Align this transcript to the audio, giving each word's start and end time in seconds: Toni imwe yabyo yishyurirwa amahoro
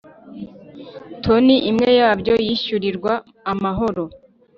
Toni 1.23 1.55
imwe 1.69 1.89
yabyo 1.99 2.33
yishyurirwa 2.45 3.13
amahoro 3.51 4.03